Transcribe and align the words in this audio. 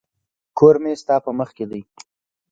کور 0.57 0.75
مي 0.83 0.93
ستا 1.01 1.15
په 1.25 1.31
مخ 1.37 1.49
کي 1.57 1.65
دی. 1.71 1.81